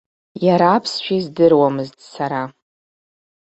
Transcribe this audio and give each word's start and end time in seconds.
Иара 0.45 0.67
аԥсшәа 0.75 1.13
издыруамызт, 1.19 1.97
сара. 2.13 2.41